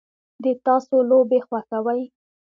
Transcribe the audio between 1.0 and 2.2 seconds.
لوبې خوښوئ؟